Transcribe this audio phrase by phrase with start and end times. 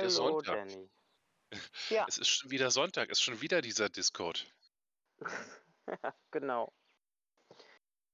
[0.00, 0.56] Heute ist Sonntag.
[0.68, 0.90] Danny.
[1.90, 4.46] Ja, Es ist schon wieder Sonntag, es ist schon wieder dieser Discord.
[6.30, 6.72] genau.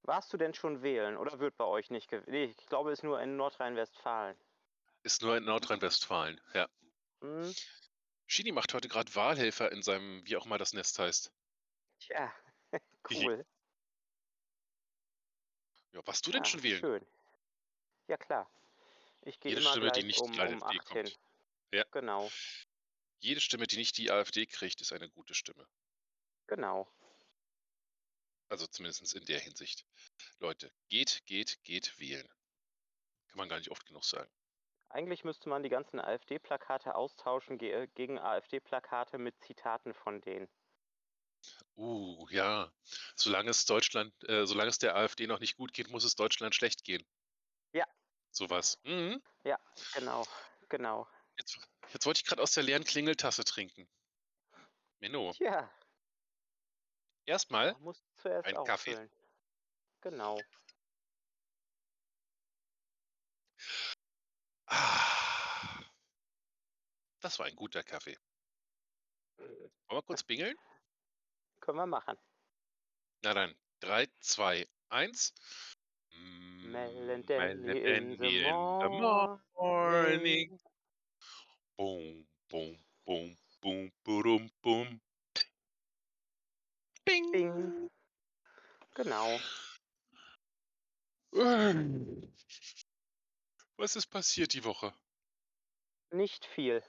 [0.03, 2.29] Warst du denn schon wählen oder wird bei euch nicht gewählt?
[2.29, 4.37] Nee, ich glaube, es ist nur in Nordrhein-Westfalen.
[5.03, 6.69] Ist nur in Nordrhein-Westfalen, ja.
[7.21, 7.55] Hm?
[8.27, 11.31] Shini macht heute gerade Wahlhelfer in seinem, wie auch immer das Nest heißt.
[12.01, 12.33] Tja,
[13.11, 13.47] cool.
[15.93, 16.81] Ja, was du denn Ah, schon wählen?
[16.81, 17.07] Schön.
[18.09, 18.51] Ja, klar.
[19.23, 21.13] Ich gehe immer Stimme, die gleich nicht um, die um AfD 8 hin.
[21.73, 21.85] Ja.
[21.91, 22.31] Genau,
[23.21, 25.67] Jede Stimme, die nicht die AfD kriegt, ist eine gute Stimme.
[26.47, 26.89] genau.
[28.49, 29.85] Also zumindest in der Hinsicht.
[30.39, 32.29] Leute, geht, geht, geht wählen.
[33.27, 34.31] Kann man gar nicht oft genug sagen.
[34.89, 40.49] Eigentlich müsste man die ganzen AfD-Plakate austauschen ge gegen AfD-Plakate mit Zitaten von denen.
[41.75, 42.73] Uh, ja.
[43.17, 46.55] Solange es Deutschland, äh, solange es der AfD noch nicht gut geht, muss es Deutschland
[46.55, 47.05] schlecht gehen.
[47.73, 47.87] Ja.
[48.31, 48.79] Sowas.
[48.85, 49.21] Mhm.
[49.43, 49.59] Ja,
[49.95, 50.25] genau,
[50.69, 51.09] genau.
[51.39, 51.59] Jetzt,
[51.93, 53.89] jetzt wollte ich gerade aus der leeren Klingeltasse trinken.
[55.01, 55.71] Menno, Tja,
[57.27, 57.77] erstmal
[58.45, 59.09] ein Kaffee.
[60.01, 60.41] Genau.
[64.69, 65.85] Ah,
[67.21, 68.17] das war ein guter Kaffee.
[69.37, 70.57] Wollen wir kurz bingeln?
[71.61, 72.17] Können wir machen.
[73.23, 75.35] Na dann, 3, 2, 1.
[76.11, 79.41] Melon Danny in the morning.
[79.55, 80.61] morning.
[81.77, 85.01] Boom, boom, boom, boom, boom, boom.
[87.05, 87.31] Bing.
[87.33, 87.91] Bing.
[88.95, 89.39] Genau.
[93.77, 94.95] Was ist passiert die Woche?
[96.11, 96.83] Nicht viel.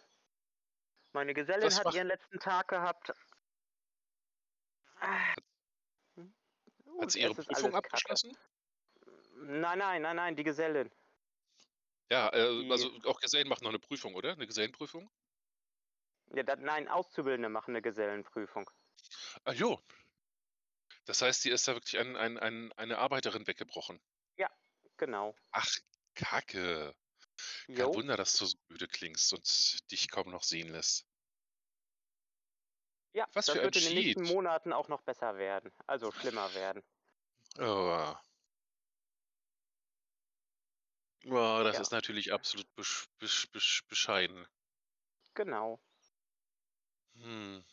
[1.12, 3.12] Meine Gesellin Was hat macht- ihren letzten Tag gehabt.
[4.96, 5.38] Hat
[6.86, 7.76] Und sie ihre Prüfung Kacke.
[7.78, 8.38] abgeschlossen?
[9.36, 10.90] Nein, nein, nein, nein, die Gesellin.
[12.10, 14.32] Ja, äh, Die- also auch Gesellen machen noch eine Prüfung, oder?
[14.34, 15.10] Eine Gesellenprüfung?
[16.34, 18.70] Ja, da, nein, Auszubildende machen eine Gesellenprüfung.
[19.44, 19.82] Ah, jo.
[21.06, 24.02] Das heißt, sie ist da wirklich ein, ein, ein, eine Arbeiterin weggebrochen.
[24.98, 25.36] Genau.
[25.52, 25.68] Ach,
[26.16, 26.96] Kacke.
[27.68, 27.94] Kein Jo.
[27.94, 31.06] Wunder, dass du so müde klingst und dich kaum noch sehen lässt.
[33.14, 34.34] Ja, Was das für ein wird in den nächsten Cheat.
[34.34, 35.72] Monaten auch noch besser werden.
[35.86, 36.84] Also schlimmer werden.
[37.60, 38.16] Oh.
[41.26, 41.82] Oh, das Ja.
[41.82, 44.48] ist natürlich absolut besch besch besch bescheiden.
[45.34, 45.80] Genau.
[47.16, 47.64] Hm.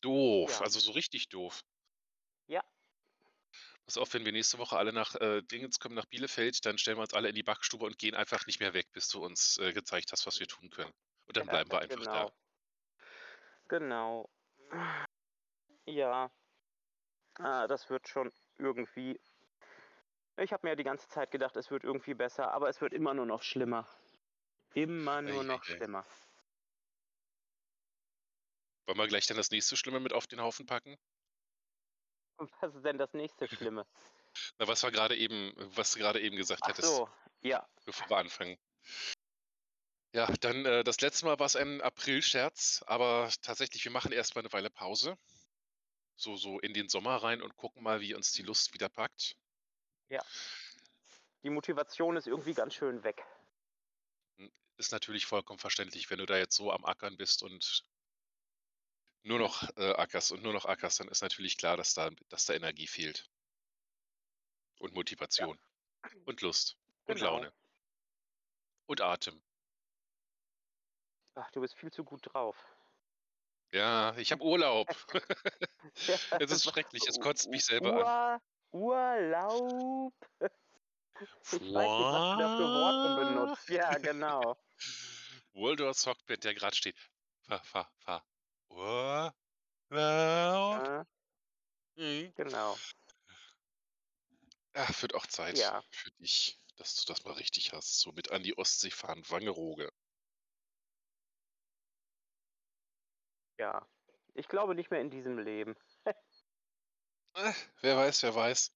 [0.00, 0.60] Doof, Ja.
[0.60, 1.62] also so richtig doof.
[2.46, 2.62] Ja.
[3.84, 6.98] Pass auf, wenn wir nächste Woche alle nach äh, Dingens kommen, nach Bielefeld, dann stellen
[6.98, 9.58] wir uns alle in die Backstube und gehen einfach nicht mehr weg, bis du uns
[9.58, 10.92] äh, gezeigt hast, was wir tun können.
[11.26, 12.12] Und dann bleiben wir einfach genau.
[12.12, 12.32] da.
[13.68, 14.30] Genau.
[15.86, 16.30] Ja.
[17.38, 19.20] Ah, das wird schon irgendwie.
[20.38, 23.12] Ich habe mir die ganze Zeit gedacht, es wird irgendwie besser, aber es wird immer
[23.12, 23.88] nur noch schlimmer.
[24.74, 26.06] Immer nur noch schlimmer.
[28.86, 30.96] Wollen wir gleich dann das nächste Schlimme mit auf den Haufen packen?
[32.36, 33.86] Und was ist denn das nächste Schlimme?
[34.58, 37.08] Na, was wir gerade eben, was du gerade eben gesagt Ach hättest, so,
[37.40, 37.68] ja.
[37.84, 38.56] bevor wir anfangen.
[40.14, 44.42] Ja, dann äh, das letzte Mal war es ein April-Scherz, aber tatsächlich, wir machen erstmal
[44.42, 45.18] eine Weile Pause.
[46.14, 49.36] So, so in den Sommer rein und gucken mal, wie uns die Lust wieder packt.
[51.42, 53.24] Die Motivation ist irgendwie ganz schön weg.
[54.76, 57.84] Ist natürlich vollkommen verständlich, wenn du da jetzt so am Ackern bist und
[59.22, 62.46] nur noch äh, ackerst und nur noch ackerst, dann ist natürlich klar, dass da, dass
[62.46, 63.28] da Energie fehlt.
[64.78, 65.58] Und Motivation.
[66.24, 66.76] Und Lust.
[67.06, 67.32] Und Genau.
[67.32, 67.52] Laune.
[68.86, 69.42] Und Atem.
[71.34, 72.56] Ach, du bist viel zu gut drauf.
[73.72, 74.88] Ja, ich habe Urlaub.
[76.40, 78.40] Es ist schrecklich, es kotzt mich selber an.
[78.72, 80.14] Ur Urlaub.
[81.20, 83.68] Ich weiß nicht, was du da für Worte benutzt.
[83.70, 84.56] Ja, genau.
[85.52, 86.96] Waldorf Sockpad, der gerade steht.
[87.48, 88.24] Fa, fa, fa.
[88.68, 89.34] Urlaub.
[89.90, 91.06] Ja,
[91.96, 92.32] Mhm.
[92.36, 92.76] genau.
[94.74, 95.82] Ach, wird auch Zeit Ja.
[95.90, 97.98] für dich, dass du das mal richtig hast.
[97.98, 99.90] So mit an die Ostsee fahren, Wangerooge.
[103.58, 103.88] Ja.
[104.34, 105.74] Ich glaube nicht mehr in diesem Leben.
[107.38, 107.52] Äh,
[107.82, 108.72] wer weiß, wer weiß.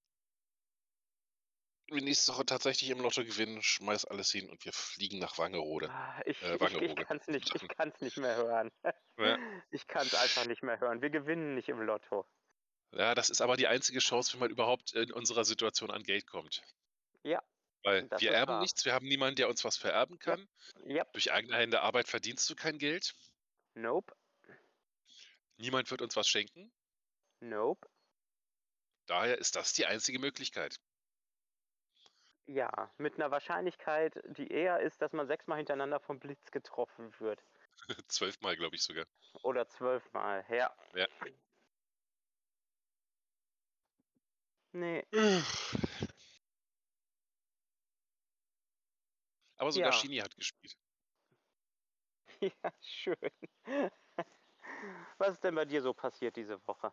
[1.88, 5.36] Wenn wir nächste Woche tatsächlich im Lotto gewinnen, schmeiß alles hin und wir fliegen nach
[5.36, 5.90] Wangerode.
[5.90, 8.70] Ah, Ich, Äh, ich, ich kann es nicht, ich kann's nicht mehr hören.
[9.18, 9.38] Ja.
[9.70, 11.02] Ich kann es einfach nicht mehr hören.
[11.02, 12.26] Wir gewinnen nicht im Lotto.
[12.94, 16.26] Ja, das ist aber die einzige Chance, wenn man überhaupt in unserer Situation an Geld
[16.26, 16.62] kommt.
[17.24, 17.42] Ja,
[17.82, 18.60] Weil wir erben wahr.
[18.60, 20.46] nichts, wir haben niemanden, der uns was vererben kann.
[20.86, 23.14] ja, Durch eigene Hände Arbeit verdienst du kein Geld.
[23.74, 24.14] nope,
[25.56, 26.72] Niemand wird uns was schenken.
[27.40, 27.88] nope.
[29.08, 30.76] Daher ist das die einzige Möglichkeit.
[32.48, 37.44] Ja, mit 'ner Wahrscheinlichkeit, die eher ist, dass man sechsmal hintereinander vom Blitz getroffen wird.
[38.08, 39.06] Zwölfmal, glaube ich sogar.
[39.44, 40.70] Oder zwölfmal, ja.
[40.94, 41.06] Ja.
[44.74, 45.02] Ne.
[49.58, 49.92] Aber sogar Ja.
[49.92, 50.74] Shinny hat gespielt.
[52.40, 53.16] Ja, schön.
[55.18, 56.92] Was ist denn bei dir so passiert diese Woche?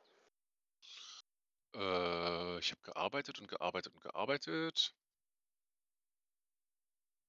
[1.76, 4.94] Äh, ich habe gearbeitet und gearbeitet und gearbeitet.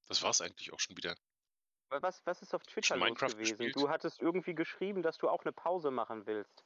[0.09, 1.15] Das war's eigentlich auch schon wieder.
[1.93, 3.73] Wa was was ist auf Twitter Schon los Minecraft gewesen?
[3.73, 3.73] gespielt.
[3.73, 6.63] Du hattest irgendwie geschrieben, dass du auch 'ne Pause machen willst.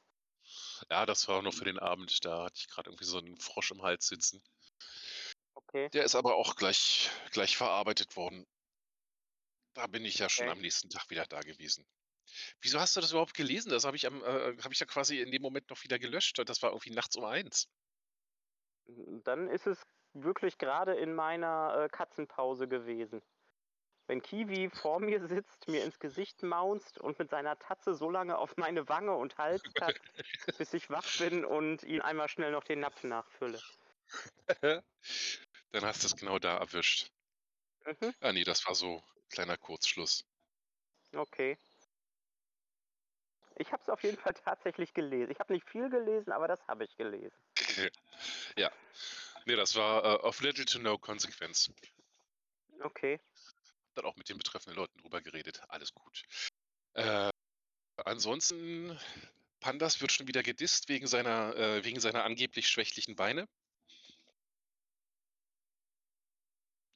[0.91, 2.23] Ja, das war nur für den Abend.
[2.25, 4.43] Da hatte ich grad irgendwie so 'n Frosch im Hals sitzen.
[5.57, 5.89] Okay.
[5.93, 8.45] Der ist aber auch gleich gleich verarbeitet worden.
[9.75, 10.49] Da bin ich ja schon Okay.
[10.49, 11.85] am nächsten Tag wieder da gewesen.
[12.61, 13.69] Wieso hast du das überhaupt gelesen?
[13.69, 16.39] Das habe ich am äh, habe ich ja quasi in dem Moment noch wieder gelöscht
[16.39, 17.67] und das war irgendwie nachts um 1.
[18.87, 19.81] Hm, dann ist es
[20.13, 23.21] wirklich grade in meiner, äh, Katzenpause gewesen.
[24.07, 28.37] Wenn Kiwi vor mir sitzt, mir ins Gesicht maunzt und mit seiner Tatze so lange
[28.37, 30.13] auf meine Wange und Hals kackt,
[30.57, 33.63] bis ich wach bin und ihm einmal schnell noch den Napf nachfülle.
[34.61, 37.11] Dann hast du's genau da erwischt.
[37.85, 38.13] Mhm.
[38.21, 40.25] Ah ne, das war so kleiner Kurzschluss.
[41.15, 41.57] Okay.
[43.55, 45.31] Ich habe es auf jeden Fall tatsächlich gelesen.
[45.31, 47.37] Ich habe nicht viel gelesen, aber das habe ich gelesen.
[48.57, 48.71] Ja.
[49.45, 51.69] Ne, das war, äh, of little to no consequence.
[52.81, 53.19] Okay.
[53.93, 55.61] Dann auch mit den betreffenden Leuten drüber geredet.
[55.67, 56.23] Alles gut.
[56.93, 57.29] Äh,
[57.97, 58.97] ansonsten
[59.59, 63.47] Pandas wird schon wieder gedisst wegen seiner äh, wegen seiner angeblich schwächlichen Beine.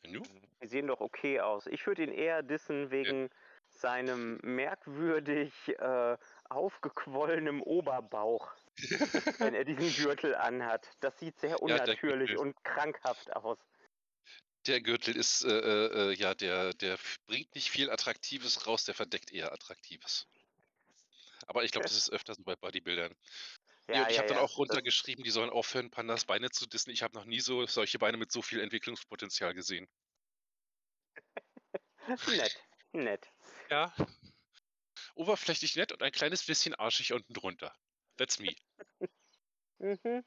[0.07, 0.23] Nu?
[0.61, 1.67] Die sehen doch okay aus.
[1.67, 3.29] Ich würde ihn eher dissen wegen
[3.69, 6.17] seinem merkwürdig, äh,
[6.49, 8.51] aufgequollenem Oberbauch,
[9.39, 10.89] wenn er diesen Gürtel anhat.
[10.99, 12.37] Das sieht sehr Ja, unnatürlich Gürtel.
[12.37, 13.57] und krankhaft aus.
[14.67, 16.97] Der Gürtel ist, äh, äh, äh ja, der der
[17.27, 20.27] bringt nicht viel Attraktives raus, der verdeckt eher Attraktives.
[21.47, 23.15] Aber ich glaube, das ist öfter so bei Bodybuildern.
[23.87, 26.67] Ja, und ich ja, habe dann ja, auch runtergeschrieben, die sollen aufhören, Pandas Beine zu
[26.67, 26.91] dissen.
[26.91, 29.87] Ich habe noch nie so solche Beine mit so viel Entwicklungspotenzial gesehen.
[32.27, 33.27] Nett, nett.
[33.69, 33.93] Ja.
[35.19, 37.75] Oberflächlich nett und ein kleines bisschen arschig unten drunter.
[38.17, 38.55] That's me.
[39.79, 40.23] Mhm.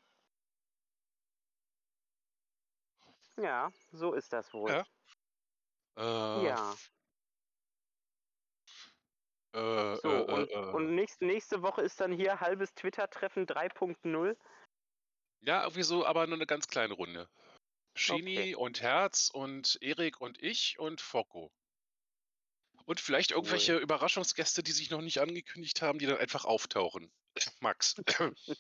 [3.37, 4.75] Ja, so ist das wohl.
[4.75, 4.85] Ja.
[5.97, 6.03] Äh,
[6.35, 6.79] Ja.
[9.55, 9.59] Äh,
[9.93, 10.93] So, äh, und äh, und äh.
[10.95, 14.37] nächst nächste Woche ist dann hier halbes Twitter-Treffen 3.0.
[15.45, 17.29] Ja, irgendwie so, aber nur 'ne ganz kleine Runde.
[17.97, 18.57] Shinny Okay.
[18.57, 21.53] und Herz und Erik und ich und Focko.
[22.85, 23.81] Und vielleicht irgendwelche Cool.
[23.81, 27.13] Überraschungsgäste, die sich noch nicht angekündigt haben, die dann einfach auftauchen.
[27.61, 27.95] Max.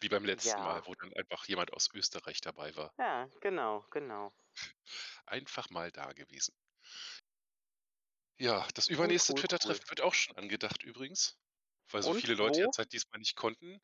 [0.00, 0.64] Wie beim letzten Ja.
[0.64, 2.92] Mal, wo dann einfach jemand aus Österreich dabei war.
[2.98, 4.32] Ja, genau, genau.
[5.24, 6.54] Einfach mal da gewesen.
[8.40, 9.74] Ja, das Cool, übernächste cool, cool.
[9.74, 11.38] Twitter-Treffen wird auch schon angedacht übrigens,
[11.90, 12.62] weil so Und viele Leute wo?
[12.62, 13.80] jetzt halt diesmal nicht konnten.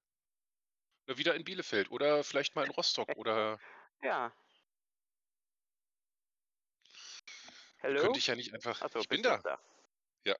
[1.09, 3.61] Na, wieder in Bielefeld oder vielleicht mal in Rostock oder
[4.02, 4.33] Ja.
[7.87, 8.12] Können Hallo?
[8.12, 9.38] dich ja nicht einfach Ach so, ich bin da.
[9.38, 9.61] da.
[10.25, 10.35] Ja.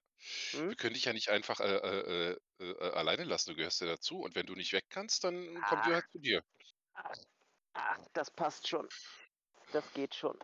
[0.53, 0.69] Mhm.
[0.69, 3.51] Wir können dich ja nicht einfach, äh, äh, äh, äh, alleine lassen.
[3.51, 5.85] Du gehörst ja dazu und wenn du nicht weg kannst, dann kommen wir Ach.
[5.85, 6.43] halt zu dir.
[6.93, 7.15] Ach,
[7.73, 8.89] ach, das passt schon.
[9.71, 10.37] Das geht schon.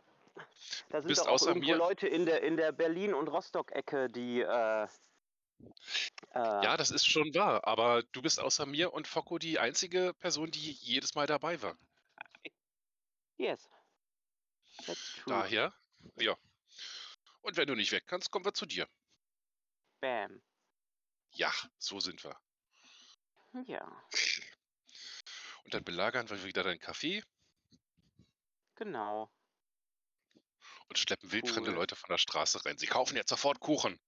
[0.89, 4.09] Da sind bist doch auch irgendwo mir Leute in der in der Berlin und Rostock-Ecke,
[4.09, 4.87] die, äh äh
[6.33, 10.51] Ja, das ist schon wahr, aber du bist außer mir und Focko die einzige Person,
[10.51, 11.77] die jedes Mal dabei war.
[13.37, 13.69] Yes.
[15.25, 15.73] Daher
[16.15, 16.37] ja.
[17.43, 18.87] Und wenn du nicht weg kannst, kommen wir zu dir.
[19.99, 20.41] Bam.
[21.31, 22.39] Ja, so sind wir.
[23.65, 23.85] Ja,
[25.63, 27.23] Und dann belagern wir wieder dein Café
[28.75, 29.31] genau.
[30.87, 31.75] und schleppen wildfremde Cool.
[31.75, 32.77] Leute von der Straße rein.
[32.79, 33.99] Sie kaufen jetzt sofort Kuchen.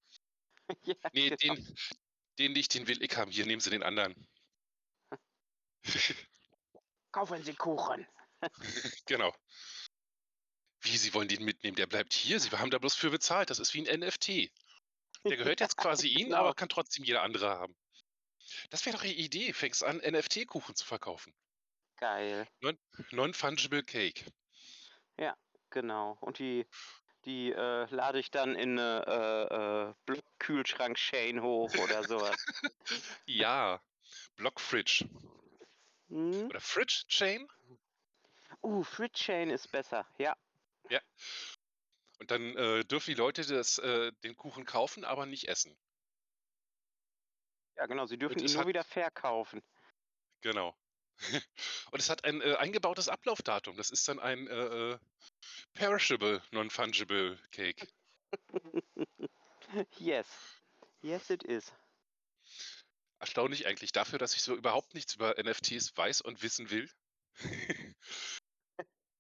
[0.84, 1.54] Ja, Ne, genau.
[1.56, 1.76] den
[2.40, 3.32] den nicht, den will ich haben.
[3.32, 4.28] Hier, nehmen Sie den anderen.
[7.12, 8.08] Kaufen Sie Kuchen.
[9.06, 9.34] Genau.
[10.86, 11.76] Wie, Sie wollen den mitnehmen?
[11.76, 12.40] Der bleibt hier?
[12.40, 13.50] Sie haben da bloß für bezahlt.
[13.50, 14.52] Das ist wie 'n NFT.
[15.30, 16.36] Der gehört jetzt quasi Ihnen, genau.
[16.36, 17.76] aber kann trotzdem jeder andere haben.
[18.70, 19.54] Das wäre doch 'ne Idee.
[19.54, 21.34] Fängst an, NFT-Kuchen zu verkaufen.
[21.98, 22.48] Geil.
[22.62, 22.78] Non
[23.12, 24.26] non-fungible cake.
[25.20, 25.36] Ja,
[25.70, 26.18] genau.
[26.22, 26.68] Und die
[27.26, 32.48] die, äh, lade ich dann in 'ne, äh, äh, Blockkühlschrank-Chain hoch oder so was.
[33.28, 33.82] Ja,
[34.38, 35.10] Blockfridge.
[36.10, 36.52] Mhm.
[36.52, 37.48] Oder Fridge Chain?
[38.64, 40.36] Uh, Fridge Chain ist besser, ja.
[40.90, 41.02] Ja.
[42.20, 45.78] Und dann, äh, dürfen die Leute das äh, den Kuchen kaufen, aber nicht essen.
[47.78, 49.62] Ja, genau, Sie dürfen ihn nur hat wieder verkaufen.
[50.42, 50.76] Genau.
[51.92, 53.76] Und es hat ein, äh, eingebautes Ablaufdatum.
[53.78, 55.00] Das ist dann ein, äh, äh,
[55.74, 57.88] perishable, non-fungible Cake.
[59.98, 60.28] Yes.
[61.02, 61.74] Yes, it is.
[63.20, 66.90] Erstaunlich eigentlich dafür, dass ich so überhaupt nichts über NFTs weiß und wissen will.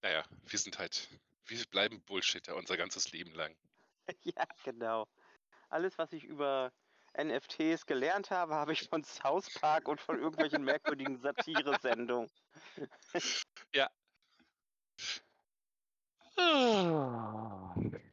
[0.01, 1.10] Na ja, wir sind halt
[1.48, 3.56] wir bleiben Bullshitter unser ganzes Leben lang.
[4.24, 5.08] Ja, genau.
[5.70, 6.74] Alles, was ich über
[7.18, 12.30] NFTs gelernt habe, habe ich von South Park und von irgendwelchen merkwürdigen Satiresendungen.
[13.74, 13.90] Ja.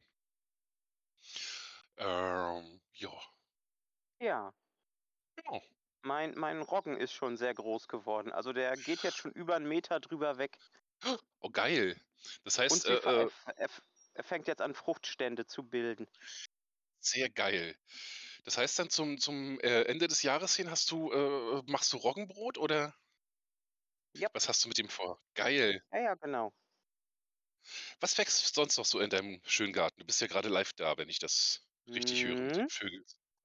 [1.99, 3.13] Ähm, ja.
[4.21, 4.53] Ja.
[6.05, 8.33] Mein mein Roggen ist schon sehr groß geworden.
[8.33, 10.61] Also, der geht jetzt schon über 'n Meter drüber weg.
[11.41, 11.97] Oh, geil.
[12.45, 13.27] Das Und heißt, fa äh,
[13.57, 13.69] er äh
[14.15, 16.07] er fängt jetzt an, Fruchtstände zu bilden.
[17.01, 17.77] Sehr geil.
[18.45, 21.97] Das heißt dann zum zum, äh, Ende des Jahres hin hast du äh, machst du
[21.99, 22.95] Roggenbrot oder
[24.15, 24.33] Jap.
[24.35, 25.23] was hast du mit ihm vor?
[25.35, 25.83] Geil.
[25.93, 26.53] Ja, ja, genau.
[28.01, 29.99] Was wächst sonst noch so in deinem schönen Garten?
[30.01, 32.69] Du bist ja grade live da, wenn ich das richtig höre mit den Mhm.
[32.69, 33.05] Vögeln.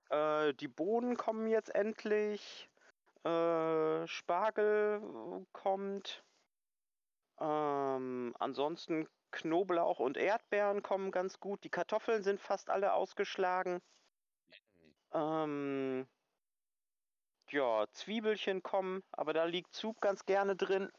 [0.10, 2.69] Äh, die Bohnen kommen jetzt endlich.
[3.25, 6.25] Äh, Spargel kommt.
[7.39, 11.63] Ähm, ansonsten Knoblauch und Erdbeeren kommen ganz gut.
[11.63, 13.82] Die Kartoffeln sind fast alle ausgeschlagen.
[14.50, 14.96] Mhm.
[15.13, 16.08] Ähm
[17.50, 20.91] ja, Zwiebelchen kommen, aber da liegt Zug ganz gerne drin.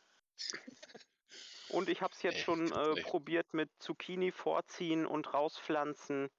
[1.69, 6.31] Und ich habe es jetzt Ey, schon, ganz äh, probiert mit Zucchini vorziehen und rauspflanzen.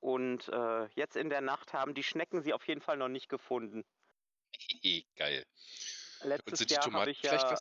[0.00, 3.28] Und, äh, jetzt in der Nacht haben die Schnecken sie auf jeden Fall noch nicht
[3.28, 3.84] gefunden.
[5.16, 5.46] Geil.
[6.22, 7.56] Letztes Jahr habe ich ja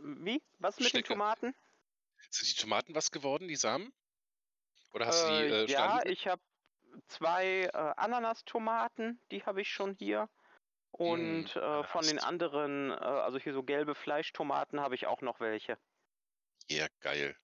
[0.00, 0.42] wie?
[0.58, 1.04] Was mit den Schnecke.
[1.04, 1.54] Tomaten?
[2.30, 3.92] Sind die Tomaten was geworden, die Samen?
[4.92, 6.42] Oder hast du die, Äh, äh, ja, ich habe
[7.08, 10.28] 2, äh, Ananastomaten, die habe ich schon hier.
[10.92, 15.40] Und, äh, von den anderen, äh also hier so gelbe Fleischtomaten habe ich auch noch
[15.40, 15.78] welche.
[16.70, 17.38] Ja, geil.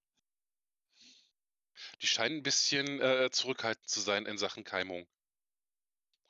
[2.03, 5.07] Die scheinen 'n bisschen, äh, zurückhaltend zu sein in Sachen Keimung.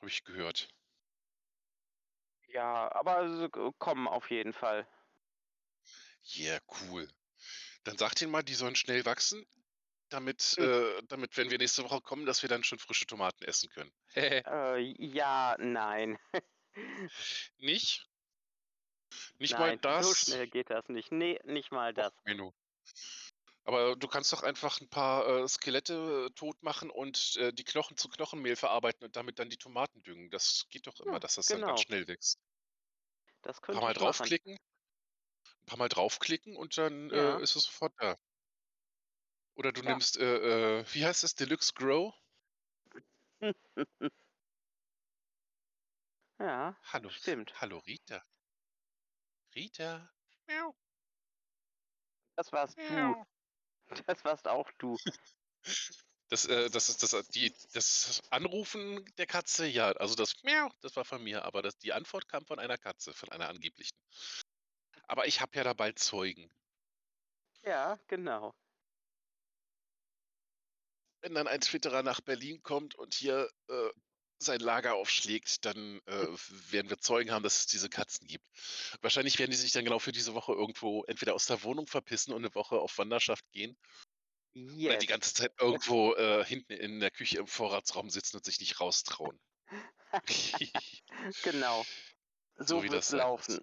[0.02, 0.68] Habe ich gehört.
[2.48, 4.86] Ja, aber sie k kommen auf jeden Fall.
[6.26, 7.08] Ja, cool.
[7.84, 9.46] Dann sag denen mal, die sollen schnell wachsen,
[10.10, 10.66] damit Hm.
[10.68, 13.92] äh, damit, wenn wir nächste Woche kommen, dass wir dann schon frische Tomaten essen können.
[14.46, 16.18] Äh, ja, nein.
[17.60, 18.06] Nicht?
[19.40, 20.14] Nicht mal Nein, so das?
[20.14, 21.10] schnell geht das nicht.
[21.12, 22.12] Ne, nicht mal das.
[22.26, 22.54] Menno.
[23.66, 27.96] Aber du kannst doch einfach 'n paar, äh, Skelette tot machen und, äh, die Knochen
[27.96, 30.28] zu Knochenmehl verarbeiten und damit dann die Tomaten düngen.
[30.30, 31.80] Das geht doch immer, Ja, dass das dann ganz genau.
[31.80, 32.36] schnell wächst.
[33.44, 33.98] Das könnte Paarmal ich
[35.66, 35.88] machen.
[35.88, 37.42] draufklicken paarmal draufklicken und dann, äh, Ja.
[37.42, 38.16] ist es sofort da.
[39.56, 39.94] Oder du Ja.
[39.94, 42.12] nimmst, äh, äh, wie heißt das, Deluxe Grow?
[46.40, 47.54] Ja, Hallo, stimmt.
[47.54, 48.22] hallo Rita.
[49.54, 50.10] Rita.
[50.48, 50.74] Miau.
[52.38, 52.88] Das warst du.
[52.88, 53.24] Miau.
[54.06, 54.98] Das warst auch du.
[56.30, 60.70] Das, äh das ist das äh, die das Anrufen der Katze, ja, also das Miau,
[60.80, 63.96] das war von mir, aber das die Antwort kam von einer Katze, von einer angeblichen.
[65.08, 66.50] Aber ich habe ja da bald Zeugen.
[67.64, 68.54] Ja, genau.
[71.22, 73.88] Wenn dann ein Twitterer nach Berlin kommt und hier, äh,
[74.38, 76.26] sein Lager aufschlägt, dann, äh,
[76.70, 78.44] werden wir Zeugen haben, dass es diese Katzen gibt.
[79.00, 82.34] Wahrscheinlich werden die sich dann genau für diese Woche irgendwo entweder aus der Wohnung verpissen
[82.34, 83.78] und 'ne Woche auf Wanderschaft gehen
[84.84, 85.06] oder die Yes.
[85.06, 89.40] ganze Zeit irgendwo, äh, hinten in der Küche im Vorratsraum sitzen und sich nicht raustrauen.
[91.42, 91.86] Genau.
[92.68, 93.60] So So wie das sein muss.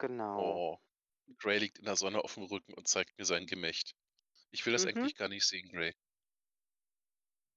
[0.00, 0.60] Genau.
[0.60, 0.78] Oh,
[1.38, 3.94] Grey liegt in der Sonne auf'm Rücken und zeigt mir sein Gemächt.
[4.50, 4.86] Ich will das Mhm.
[4.86, 5.94] eigentlich gar nicht sehen, Grey.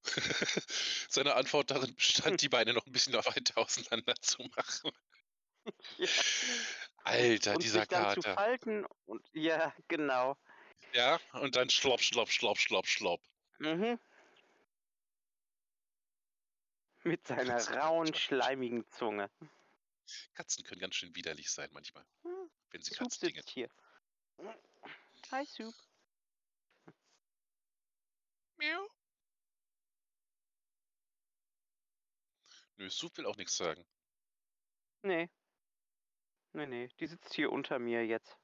[1.10, 4.92] Seine Antwort darin bestand, die Beine noch 'n bisschen weiter auseinander zu machen.
[5.98, 6.24] Ja.
[7.06, 8.36] Alter, Und dieser sich dann zu Kater.
[8.36, 10.38] falten und ja, genau.
[10.94, 13.22] Ja, und dann schlopp, schlopp, schlopp, schlopp, schlopp.
[13.60, 14.00] Mhm.
[17.04, 19.30] Mit seiner können rauen, schleimigen Zunge.
[20.34, 23.70] Katzen können ganz schön widerlich sein manchmal, Hm, wenn sie Soup Katzdinget sitzt hier.
[25.32, 25.74] Hi, Soup.
[28.58, 28.88] Miau.
[32.78, 33.86] Nö, Soup will auch nix sagen.
[35.04, 35.30] Ne.
[36.54, 38.38] Ne, ne, die sitzt hier unter mir jetzt.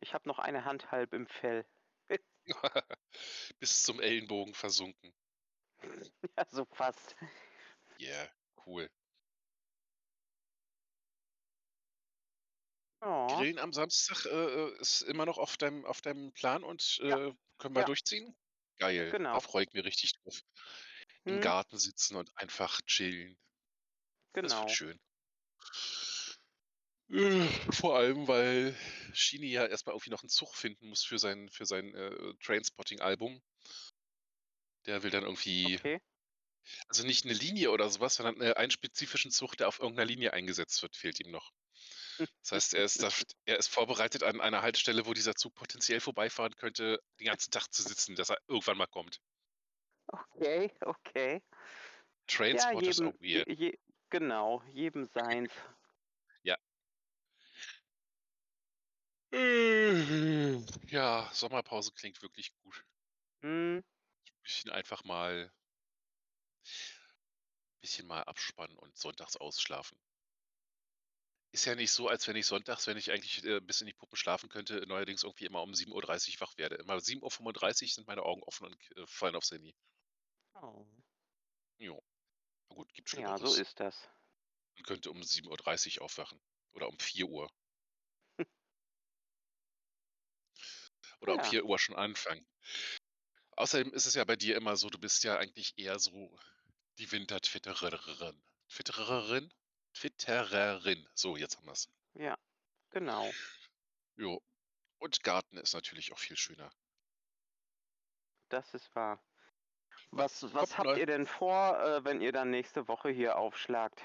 [0.00, 1.66] Ich habe noch eine Hand halb im Fell.
[3.60, 5.14] Bis zum Ellenbogen versunken.
[6.36, 7.16] Ja, so fast.
[7.98, 8.28] Ja,
[8.66, 8.90] cool.
[13.02, 13.46] Oh.
[13.46, 14.30] Grillen am Samstag, äh,
[14.70, 17.18] äh, ist immer noch auf deinem auf deinem Plan und, Ja.
[17.18, 17.86] äh, können wir Ja.
[17.86, 18.34] durchziehen?
[18.78, 19.40] Geil, da Genau.
[19.40, 20.40] freue ich mich richtig drauf.
[21.26, 21.40] im Mhm.
[21.40, 23.36] Garten sitzen und einfach chillen.
[24.42, 24.70] Das wird Genau.
[24.70, 24.98] schön.
[27.10, 28.76] Äh, vor allem, weil
[29.14, 32.34] Shinny ja erst mal irgendwie noch 'n Zug finden muss für sein für sein, äh,
[32.42, 33.40] Trainspotting-Album.
[34.86, 36.00] Der will dann irgendwie Okay.
[36.90, 39.96] also nicht 'ne Linie oder so was, sondern, äh, einen spezifischen Zug, der auf irgend
[39.98, 41.50] 'ner Linie eingesetzt wird, fehlt ihm noch.
[42.18, 43.08] Das heißt, er ist da
[43.46, 47.68] er ist vorbereitet an einer Haltestelle, wo dieser Zug potenziell vorbeifahren könnte, den ganzen Tag
[47.72, 49.20] zu sitzen, dass er irgendwann mal kommt.
[50.06, 51.42] Okay, okay.
[51.42, 51.56] Ja,
[52.26, 53.58] Trainspotters are jedem je weird.
[53.58, 53.78] je
[54.10, 55.52] genau, jedem seins.
[56.42, 56.56] Ja.
[60.86, 62.84] Ja, Sommerpause klingt wirklich gut.
[63.42, 63.84] Mhm.
[64.42, 65.52] Bisschen einfach mal
[67.80, 69.98] bisschen mal abspannen und sonntags ausschlafen.
[71.54, 73.94] Ist ja nicht so, als wenn ich sonntags, wenn ich eigentlich, äh, bis in die
[73.94, 76.74] Puppen schlafen könnte, neuerdings irgendwie immer um 7:30 wach werde.
[76.76, 79.72] Immer 7:35 sind meine Augen offen und äh, fallen aufs Handy.
[80.56, 80.86] Oh.
[81.80, 82.02] Jo.
[82.70, 83.54] Na gut, gibt Ja, so Schlimmeres.
[83.54, 84.08] ist das.
[84.76, 86.40] Man könnte um 7:30 aufwachen
[86.72, 87.50] oder um 4:00.
[91.22, 91.42] Oder um Ja.
[91.42, 92.44] 4:00 schon anfangen.
[93.58, 96.38] Außerdem ist es ja bei dir immer so, du bist ja eigentlich eher so
[96.98, 98.40] die Wintertwittererin.
[98.68, 99.52] Twittererin?
[99.98, 101.08] Twittererin.
[101.14, 101.88] So, jetzt haben wir's.
[102.14, 102.36] Ja,
[102.90, 103.36] genau.
[104.16, 104.42] Jo.
[104.98, 106.70] Und Garten ist natürlich auch viel schöner.
[108.50, 109.22] Das ist wahr.
[110.10, 114.02] Was Kommt was habt ihr denn vor, äh, wenn ihr dann nächste Woche hier aufschlagt?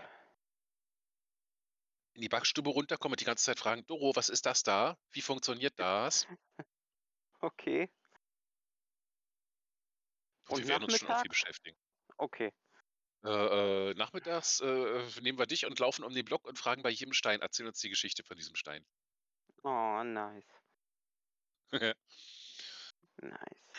[2.16, 4.98] In die Backstube runterkommen und die ganze Zeit fragen: „Doro, was ist das da?
[5.12, 6.26] Wie funktioniert das?“
[7.44, 7.90] Okay.
[10.48, 11.78] Und Wir werden uns schon irgendwie beschäftigen.
[12.20, 12.52] Okay.
[13.26, 16.90] Äh, äh, nachmittags, äh, nehmen wir dich und laufen um den Block und fragen bei
[16.90, 18.86] jedem Stein: „Erzähl uns die Geschichte von diesem Stein.“
[19.66, 20.62] Oh, nice.
[23.22, 23.74] Nice.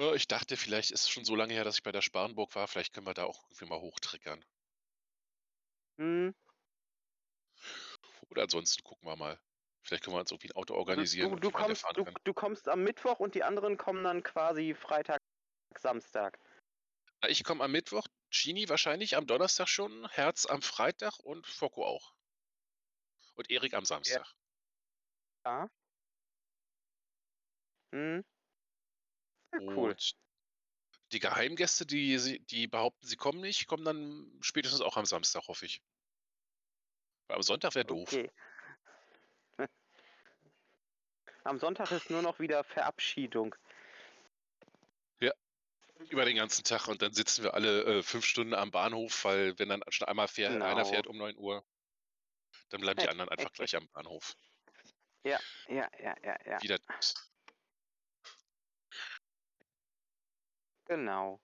[0.00, 2.56] Ja, ich dachte, vielleicht ist es schon so lange her, dass ich bei der Sparrenburg
[2.56, 4.44] war, vielleicht können wir da auch irgendwie mal hochtrickern.
[5.98, 6.32] Mhm.
[8.30, 9.38] Oder ansonsten gucken wir mal.
[9.82, 12.04] Vielleicht können wir uns irgendwie 'n Auto Du organisieren du und du kommst fahren du
[12.04, 12.18] kann.
[12.24, 15.18] du kommst am Mittwoch und die anderen kommen dann quasi Freitag,
[15.78, 16.38] Samstag?
[17.22, 21.84] Na, ich komme am Mittwoch, Genie wahrscheinlich am Donnerstag schon, Herz am Freitag und Focko
[21.84, 22.14] auch.
[23.34, 23.86] Und Erik am Ja.
[23.86, 24.26] Samstag.
[25.44, 25.68] Ja.
[27.92, 28.24] Mhm.
[29.52, 29.90] Ja, cool.
[29.90, 30.14] Und
[31.12, 35.48] die Geheimgäste, die sie die behaupten, sie kommen nicht, kommen dann spätestens auch am Samstag,
[35.48, 35.82] hoffe ich.
[37.26, 38.12] Weil am Sonntag wäre doof.
[38.12, 38.30] Okay.
[41.44, 43.54] Am Sonntag ist nur noch wieder Verabschiedung.
[46.08, 49.58] Über den ganzen Tag und dann sitzen wir alle, äh, 5 Stunden am Bahnhof, weil
[49.58, 50.86] wenn dann schon einmal fähr einer Genau.
[50.86, 51.62] fährt um 9:00
[52.72, 54.34] dann bleiben die anderen einfach gleich am Bahnhof.
[55.24, 56.60] Ja, ja, ja, ja, ja.
[56.60, 57.30] Wie das ist.
[60.86, 61.40] Genau.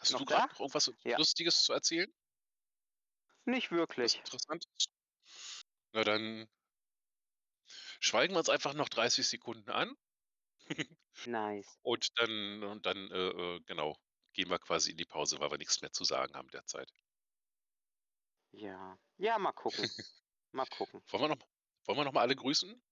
[0.00, 1.18] Hast Noch du grad noch irgendwas Ja.
[1.18, 2.10] Lustiges zu erzählen?
[3.46, 4.22] Nicht wirklich.
[4.26, 4.86] Interessantes?
[5.92, 6.48] Na dann
[8.00, 9.96] schweigen wir uns einfach noch 30 Sekunden an.
[11.26, 11.78] Nice.
[11.82, 13.96] Und dann und dann, äh, äh, genau,
[14.32, 16.90] gehen wir quasi in die Pause, weil wir nix mehr zu sagen haben derzeit.
[18.52, 18.98] Ja.
[19.18, 19.88] Ja, mal gucken.
[20.52, 21.02] Mal gucken.
[21.08, 21.46] Wollen wir noch
[21.86, 22.82] wollen wir noch mal alle grüßen?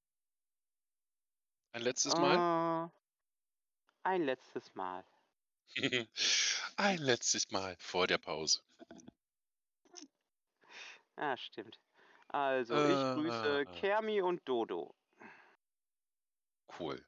[1.73, 2.87] Ein letztes Mal?
[2.87, 2.99] Äh
[4.05, 5.05] ein letztes Mal.
[6.77, 8.61] Ein letztes Mal vor der Pause.
[11.17, 11.79] Ja, stimmt.
[12.29, 13.67] Also, ich grüße Äh.
[13.67, 14.95] Kermi und Dodo.
[16.79, 17.05] Cool.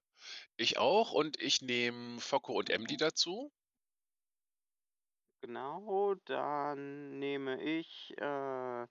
[0.57, 3.53] Ich auch und ich nehme Focko und Emdy dazu.
[5.43, 8.87] Genau, dann nehme ich, äh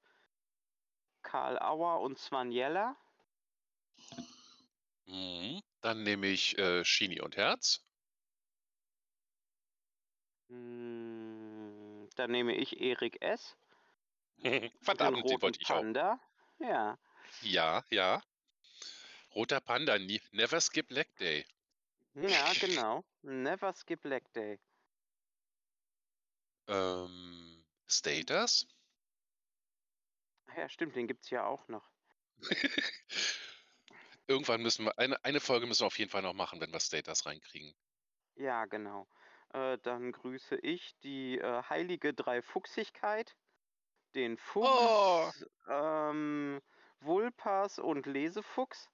[1.24, 2.98] Karl Auer und Svanjella.
[5.08, 5.62] Mhm.
[5.82, 7.86] Dann nehme ich, äh, Shinny und Herz.
[10.50, 13.56] Hm, dann nehme ich Erik S.
[14.82, 15.76] Verdammt, den roten wollte ich auch.
[15.76, 16.20] Panda.
[16.60, 16.98] Ja.
[17.42, 18.22] Ja, ja.
[19.36, 19.98] Roter Panda,
[20.32, 21.46] never skip leg day.
[22.16, 23.04] Ja, genau.
[23.22, 24.60] Never skip leg day.
[26.68, 28.68] Ähm, Status?
[30.56, 31.90] Ja, stimmt, den gibt's ja auch noch.
[34.28, 36.80] Irgendwann müssen wir eine eine Folge müssen wir auf jeden Fall noch machen, wenn wir
[36.80, 37.74] Status reinkriegen.
[38.36, 39.08] Ja, genau.
[39.54, 43.36] Äh, dann grüße ich die, äh, heilige Dreifuchsigkeit,
[44.16, 45.32] den Oh.
[45.32, 46.62] Fuchs, ähm,
[47.02, 48.90] Vulpas und Lesefuchs.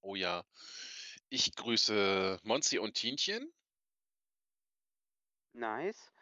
[0.00, 0.44] Oh ja.
[1.30, 3.52] Ich grüße Monzi und Tienchen.
[5.52, 6.12] Nice.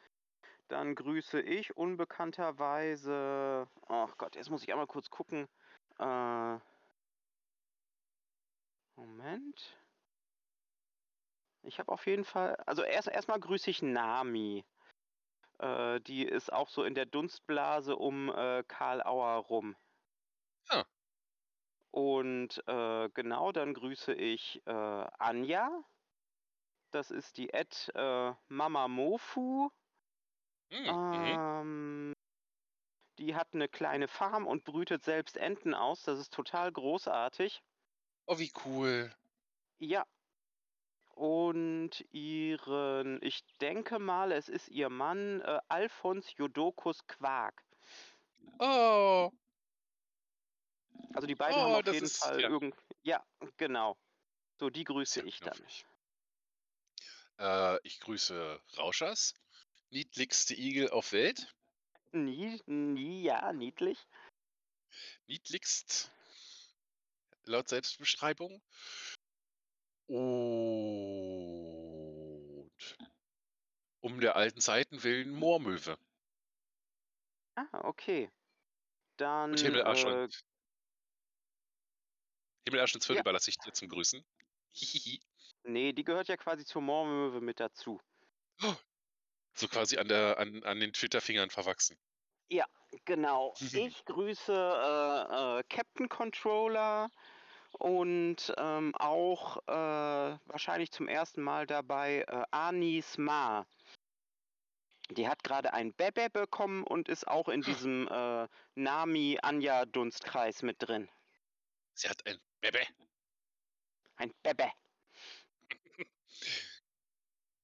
[0.68, 5.48] Dann grüße ich unbekannterweise ach Gott, jetzt muss ich einmal kurz gucken.
[5.98, 6.58] Äh
[8.96, 9.78] Moment.
[11.62, 14.64] Ich habe auf jeden Fall also erst erst mal grüße ich Nami.
[15.62, 19.76] Äh, die ist auch so in der Dunstblase um, äh, Karl Auer rum.
[20.70, 20.84] Ah.
[21.94, 25.84] Und, äh, genau, dann grüße ich, äh, Anja.
[26.94, 27.48] Das ist die
[27.94, 29.70] äh, @Mamamofu.
[30.70, 31.42] Hm, mhm.
[31.60, 32.14] Ähm,
[33.18, 36.02] die hat 'ne kleine Farm und brütet selbst Enten aus.
[36.04, 37.62] Das ist total großartig.
[38.28, 39.12] Oh, wie cool.
[39.80, 40.04] Ja.
[41.14, 47.62] Und ihren ich denke mal, es ist ihr Mann, äh, Alfons Jodokus Quark.
[48.58, 49.30] Oh.
[51.14, 52.48] Also, die beiden haben Oh, auf das jeden ist Fall ja.
[52.48, 53.24] irgend ja,
[53.56, 53.96] genau.
[54.58, 55.52] So, die grüße ja ich dann.
[55.54, 55.86] knuffig.
[57.38, 59.34] Äh, ich grüße Rauschers,
[59.90, 61.52] niedlichste Igel auf Welt.
[62.12, 63.98] Nie nie ja, niedlich.
[65.26, 66.12] Niedlichst
[67.44, 68.62] laut Selbstbeschreibung.
[70.08, 70.18] Und
[74.00, 75.96] um der alten Zeiten willen Moormöwe.
[77.56, 78.30] Ah, okay.
[79.16, 79.82] Dann, und äh Himmel,
[82.80, 83.20] Arsch und Zwirn Ja.
[83.20, 84.24] überlasse ich dir zum Grüßen.
[84.72, 85.20] Hihihi.
[85.64, 88.00] Ne, die gehört ja quasi zur Moormöwe mit dazu.
[89.54, 91.98] So quasi an der an an den Twitter-Fingern verwachsen.
[92.48, 92.66] Ja,
[93.04, 93.54] genau.
[93.90, 97.10] Ich grüße, äh, äh, Captain Controller
[97.82, 103.66] und, ähm, auch, äh, wahrscheinlich zum ersten Mal dabei, äh, Anis Ma.
[105.10, 111.10] Die hat grade ein Bebe bekommen und ist auch in diesem, äh, Nami-Anja-Dunstkreis mit drin.
[111.94, 112.86] Sie hat ein Bebe.
[114.16, 114.70] Ein Bebe.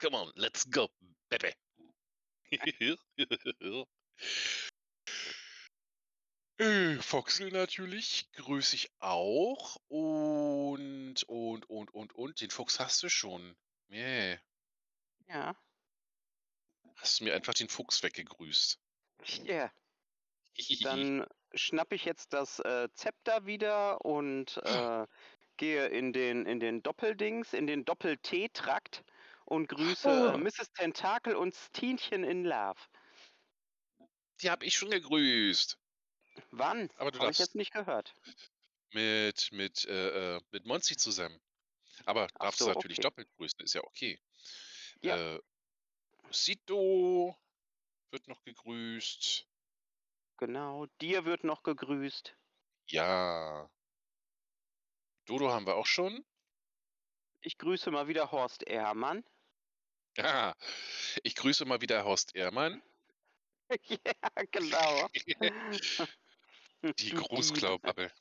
[0.01, 0.89] Come on, let's go,
[1.31, 1.55] Bebe.
[6.61, 13.09] Äh, Foxel natürlich grüße ich auch und und und und und den Fuchs hast du
[13.09, 13.57] schon.
[13.89, 14.39] Meh.
[15.29, 15.55] Ja.
[16.97, 18.79] Hast du mir einfach den Fuchs weggegrüßt.
[19.45, 19.71] Ja.
[20.83, 25.07] Dann schnappe ich jetzt das, äh, Zepter wieder und, äh,
[25.57, 29.03] gehe in den in den Doppeldings, in den Doppel-T-Trakt
[29.47, 30.39] und grüße, äh, Oh.
[30.39, 30.73] Mrs.
[30.73, 32.81] Tentakel und Steenchen in Love.
[34.41, 35.79] Die habe ich schon gegrüßt.
[36.51, 36.91] Wann?
[36.97, 38.15] Aber du ich darfst jetzt nicht gehört.
[38.93, 41.41] mit mit, äh, äh, mit Monzi zusammen.
[42.05, 43.09] Aber Ach darfst du so, natürlich okay.
[43.09, 44.21] doppelt grüßen, ist ja okay.
[45.03, 45.35] Ja.
[45.35, 45.41] Äh,
[46.31, 47.37] Sito
[48.11, 49.47] wird noch gegrüßt.
[50.39, 52.37] Genau, dir wird noch gegrüßt.
[52.87, 53.71] Ja.
[55.27, 56.25] Dodo haben wir auch schon.
[57.41, 59.25] Ich grüße mal wieder Horst Ehrmann.
[60.17, 60.55] Ah,
[61.23, 62.83] ich grüße mal wieder Horst Ehrmann.
[63.89, 65.11] Ja, genau.
[66.99, 67.11] Die.
[67.11, 68.13] Grußklaubabel.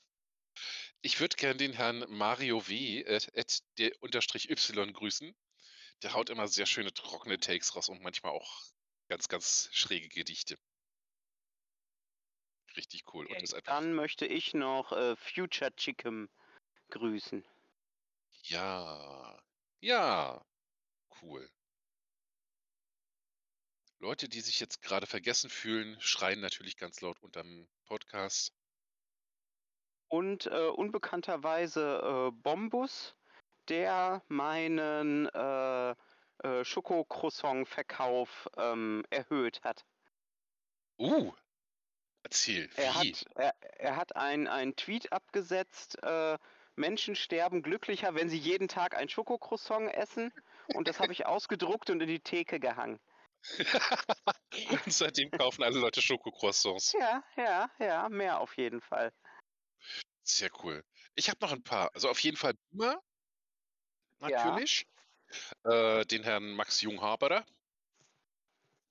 [1.02, 3.06] Ich würde gern den Herrn Mario W.
[3.06, 5.36] at at der Unterstrich Y grüßen.
[6.04, 8.64] Der haut immer sehr schöne trockene Takes raus und manchmal auch
[9.10, 10.58] ganz, ganz schräge Gedichte.
[12.76, 16.30] Richtig cool einfach Dann möchte ich noch, äh, Future Chicken
[16.92, 17.44] grüßen.
[18.44, 19.40] Ja.
[19.82, 20.46] Ja.
[21.22, 21.50] Cool.
[24.00, 28.56] Leute, die sich jetzt grade vergessen fühlen, schreien natürlich ganz laut unterm Podcast.
[30.10, 33.16] Und, äh, unbekannterweise, äh, Bombus,
[33.70, 35.92] der meinen, äh,
[36.44, 39.86] äh, Schokocroissant-Verkauf, ähm, erhöht hat.
[41.00, 41.32] Uh.
[42.24, 43.16] Erzähl, Er wie?
[43.16, 46.38] hat er er hat ein ein Tweet abgesetzt, äh:
[46.76, 50.32] „Menschen sterben glücklicher, wenn sie jeden Tag ein Schokocroissant essen.“
[50.72, 53.00] Und das habe ich ausgedruckt und in die Theke gehangen.
[54.86, 56.94] Und seitdem kaufen alle Leute Schokocroissants.
[56.94, 59.12] Ja, ja, ja, mehr auf jeden Fall.
[60.26, 60.84] Sehr cool.
[61.16, 61.90] Ich habe noch 'n paar.
[61.94, 63.02] Also, auf jeden Fall Boomer.
[64.26, 64.60] Ja.
[64.60, 64.86] Natürlich.
[65.66, 67.46] Äh, den Herrn Max Junghaberer.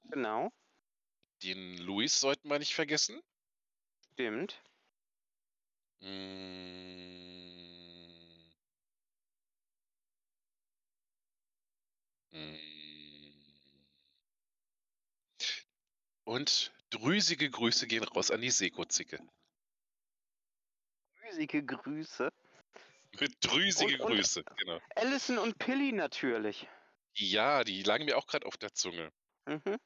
[0.05, 0.51] Genau.
[1.43, 3.21] Den Luis sollten wir nicht vergessen.
[4.19, 4.63] Stimmt.
[6.03, 7.27] Hm.
[12.33, 12.66] Hm.
[16.27, 19.21] Und drüsige Grüße gehen raus an die Seko-Zicke.
[21.21, 22.33] Drüsige Grüße.
[23.41, 24.81] Drüsige Und und Grüße, genau.
[24.97, 26.67] Allison und Pilli natürlich.
[27.15, 29.13] Ja, die lagen mir auch grad auf der Zunge.
[29.47, 29.79] Mhm.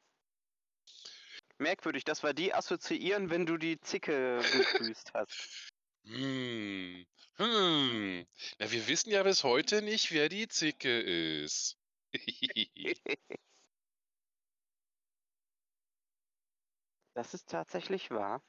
[1.58, 5.70] Merkwürdig, dass wir die assoziieren, wenn du die Zicke gegrüßt hast.
[6.04, 7.06] Hm.
[7.34, 8.26] Hm.
[8.58, 11.76] Na, wir wissen ja bis heute nicht, wer die Zicke ist.
[17.20, 18.42] Das ist tatsächlich wahr.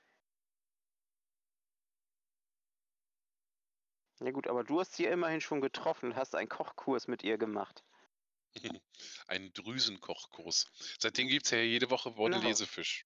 [4.22, 7.84] Ja gut, aber du hast sie immerhin schon getroffen, hast einen Kochkurs mit ihr gemacht.
[9.28, 10.72] Einen Drüsenkochkurs.
[11.00, 12.16] Seitdem gibt es ja jede Woche Genau.
[12.16, 13.06] Bordelesefisch.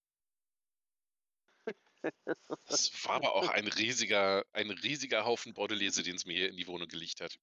[2.68, 6.58] Das war aber auch ein riesiger, ein riesiger Haufen Bordelese, den es mir hier in
[6.58, 7.40] die Wohnung gelegt hat.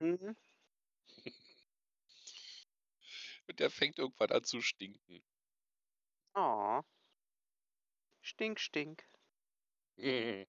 [0.00, 0.34] Mhm.
[3.48, 5.22] Und der fängt irgendwann an zu stinken.
[6.34, 6.82] Oh.
[8.26, 9.04] Stink, stink.
[9.98, 10.46] Hm.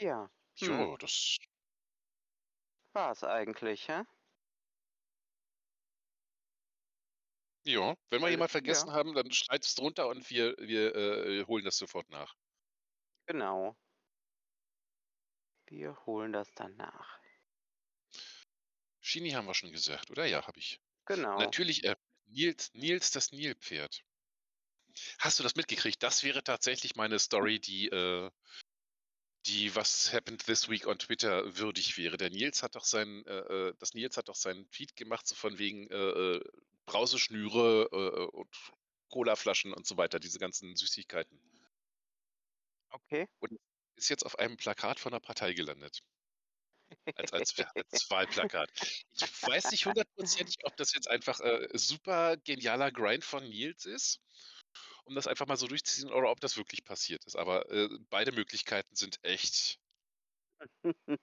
[0.00, 0.30] Ja,
[0.60, 0.68] Hm.
[0.68, 1.36] Jo, das.
[2.94, 4.04] war's eigentlich, hä?
[7.66, 8.94] Ja, wenn wir Äh, jemand vergessen ja.
[8.94, 12.36] haben, dann schreibt's drunter und wir, wir äh, holen das sofort nach.
[13.26, 13.76] Genau.
[15.68, 17.18] Wir holen das dann nach.
[19.00, 20.24] Shini haben wir schon gesagt, oder?
[20.26, 20.80] Ja, habe ich.
[21.06, 21.38] Genau.
[21.38, 24.05] Natürlich, äh, Nils, Nils das Nilpferd.
[25.18, 26.02] Hast du das mitgekriegt?
[26.02, 28.30] Das wäre tatsächlich meine Story, die, äh,
[29.46, 32.16] die was happened this week on Twitter würdig wäre.
[32.16, 35.34] Der Nils hat doch sein, äh, äh, das Nils hat doch seinen Tweet gemacht, so
[35.34, 36.44] von wegen äh, äh,
[36.86, 38.54] Brauseschnüre äh, äh, und
[39.10, 41.40] Colaflaschen und so weiter, diese ganzen Süßigkeiten.
[42.90, 43.28] Okay.
[43.38, 43.58] Und
[43.96, 46.02] ist jetzt auf einem Plakat von der Partei gelandet.
[47.16, 47.54] Als, als,
[47.92, 48.70] als Wahlplakat.
[49.14, 54.20] Ich weiß nicht hundertprozentig, ob das jetzt einfach äh, super genialer Grind von Nils ist,
[55.06, 57.36] um das einfach mal so durchzuziehen, oder ob das wirklich passiert ist.
[57.36, 59.80] Aber äh, beide Möglichkeiten sind echt,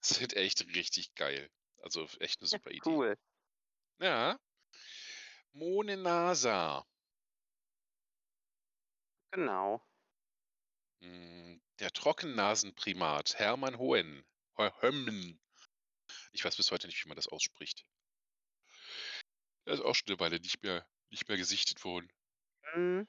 [0.00, 1.50] sind echt richtig geil.
[1.78, 2.80] Also echt eine super Idee.
[2.86, 3.18] cool.
[4.00, 4.38] Ja.
[5.52, 6.84] Mone Nasa.
[9.30, 9.82] Genau.
[11.02, 14.24] Hm, Der Trockennasenprimat Hermann Hohen.
[14.56, 15.38] Ho- Hömmen.
[16.32, 17.84] Ich weiß bis heute nicht, wie man das ausspricht.
[19.66, 22.10] Er ist auch schon eine Weile nicht mehr, nicht mehr gesichtet worden.
[22.74, 23.06] Mhm.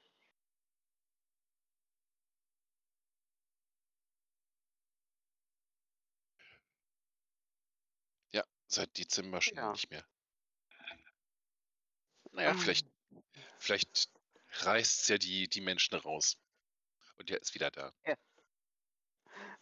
[8.70, 9.72] Seit Dezember schon Ja.
[9.72, 10.06] nicht mehr.
[12.32, 12.86] Naja, vielleicht,
[13.58, 14.10] vielleicht
[14.60, 16.38] reißt ja die, die Menschen raus.
[17.18, 17.92] Und er ist wieder da.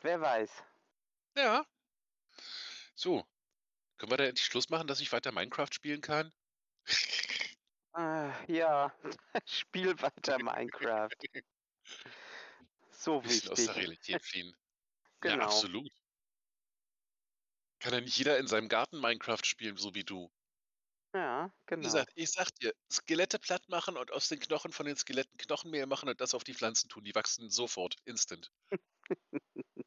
[0.00, 0.62] Wer weiß.
[1.36, 1.66] Ja.
[2.94, 3.26] So.
[3.96, 6.32] Können wir da endlich Schluss machen, dass ich weiter Minecraft spielen kann?
[7.96, 8.94] Äh, ja.
[9.46, 11.10] Spiel weiter Minecraft.
[12.90, 13.76] So bisschen aus der wichtig.
[13.76, 14.56] Realität fliehen.
[15.22, 15.44] Ja, Genau.
[15.44, 15.92] absolut.
[17.80, 20.30] Kann ja nicht jeder in seinem Garten Minecraft spielen, so wie du.
[21.14, 21.82] Ja, Wie genau.
[21.82, 25.86] gesagt, ich sag dir, Skelette platt machen und aus den Knochen von den Skeletten Knochenmehl
[25.86, 27.04] machen und das auf die Pflanzen tun.
[27.04, 28.52] Die wachsen sofort, instant.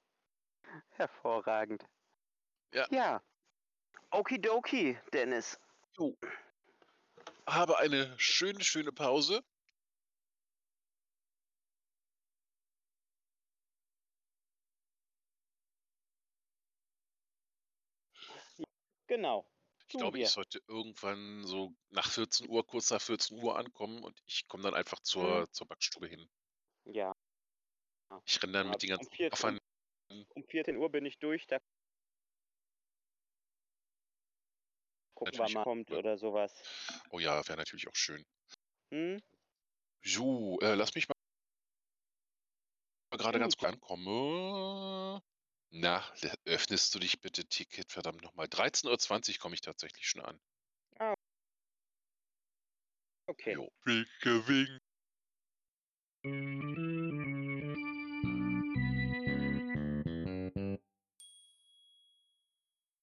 [0.90, 1.86] Hervorragend.
[2.74, 2.88] Ja.
[2.90, 3.24] Ja.
[4.10, 5.60] Okidoki, Dennis.
[5.98, 6.18] Jo.
[7.46, 9.44] Habe eine schöne, schöne Pause.
[19.12, 19.46] Genau.
[19.90, 24.18] Ich glaube, ich sollte irgendwann so nach 14 Uhr, kurz nach 14 Uhr ankommen und
[24.26, 25.48] ich komme dann einfach zur, Mhm.
[25.52, 26.30] zur Backstube hin.
[26.86, 27.14] Ja.
[28.26, 29.58] Ich renne dann Ja, mit den um ganzen 14 Koffern.
[30.34, 31.58] Um 14 Uhr bin ich durch, da
[35.14, 36.00] gucken Natürlich wir mal, kommt cool.
[36.00, 36.64] oder sowas.
[37.10, 38.24] Oh ja, wäre natürlich auch schön.
[38.92, 39.20] Hm?
[40.04, 41.16] So, äh, lass mich mal
[43.18, 43.68] gerade ganz Gut.
[43.68, 45.22] ankommen.
[45.74, 46.04] Na,
[46.46, 48.48] öffnest du dich bitte, Ticket, verdammt nochmal.
[48.48, 50.40] 13.20 Uhr komme ich tatsächlich schon an.
[53.28, 53.54] Okay.
[53.54, 53.72] Jo.
[53.86, 54.82] Winke, winke.